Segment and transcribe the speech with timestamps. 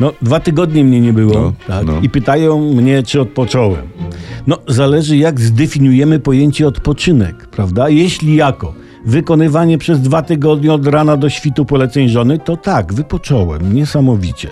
[0.00, 1.86] No, dwa tygodnie mnie nie było No, tak?
[1.86, 2.00] no.
[2.02, 3.88] i pytają mnie, czy odpocząłem.
[4.46, 7.88] No, zależy jak zdefiniujemy pojęcie odpoczynek, prawda?
[7.88, 8.74] Jeśli jako
[9.06, 14.48] wykonywanie przez dwa tygodnie od rana do świtu poleceń żony, to tak, wypocząłem, niesamowicie.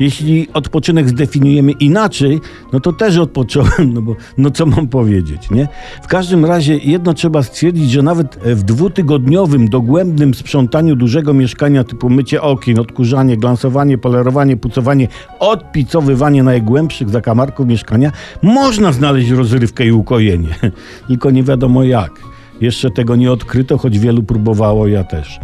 [0.00, 2.40] Jeśli odpoczynek zdefiniujemy inaczej,
[2.72, 5.68] no to też odpocząłem, no bo no co mam powiedzieć, nie?
[6.02, 12.10] W każdym razie jedno trzeba stwierdzić, że nawet w dwutygodniowym, dogłębnym sprzątaniu dużego mieszkania typu
[12.10, 15.08] mycie okien, odkurzanie, glansowanie, polerowanie, pucowanie,
[15.38, 18.12] odpicowywanie najgłębszych zakamarków mieszkania,
[18.42, 20.48] można znaleźć rozrywkę i ukojenie.
[21.08, 22.31] Tylko nie wiadomo jak.
[22.62, 25.40] Jeszcze tego nie odkryto, choć wielu próbowało, ja też.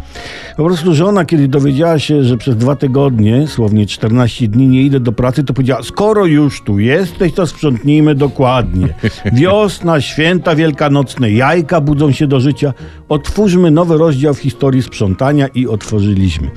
[0.57, 4.99] Po prostu żona, kiedy dowiedziała się, że przez dwa tygodnie, słownie 14 dni, nie idę
[4.99, 8.87] do pracy, to powiedziała: Skoro już tu jesteś, to sprzątnijmy dokładnie.
[9.33, 12.73] Wiosna, święta wielkanocne, jajka budzą się do życia.
[13.09, 16.49] Otwórzmy nowy rozdział w historii sprzątania i otworzyliśmy.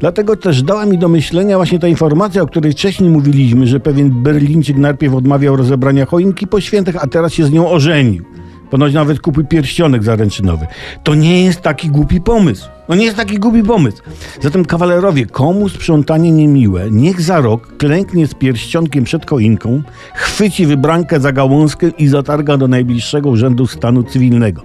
[0.00, 4.22] Dlatego też dała mi do myślenia właśnie ta informacja, o której wcześniej mówiliśmy, że pewien
[4.22, 8.39] Berlińczyk najpierw odmawiał rozebrania choinki po świętach, a teraz się z nią ożenił.
[8.70, 10.66] Ponoć nawet kupił pierścionek zaręczynowy.
[11.04, 12.68] To nie jest taki głupi pomysł.
[12.88, 14.02] No nie jest taki głupi pomysł.
[14.40, 19.82] Zatem kawalerowie, komu sprzątanie niemiłe, niech za rok klęknie z pierścionkiem przed choinką,
[20.14, 24.62] chwyci wybrankę za gałązkę i zatarga do najbliższego urzędu stanu cywilnego.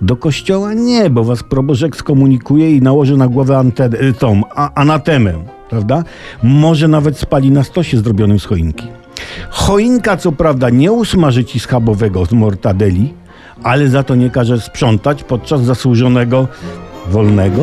[0.00, 4.74] Do kościoła nie, bo was proboszek skomunikuje i nałoży na głowę antenę, y, tą, a,
[4.74, 5.32] anatemę,
[5.70, 6.04] prawda?
[6.42, 8.86] Może nawet spali na stosie zrobionym z choinki.
[9.50, 13.14] Choinka co prawda nie usmaży ci schabowego z mortadeli,
[13.62, 16.48] ale za to nie każe sprzątać podczas zasłużonego
[17.06, 17.62] wolnego.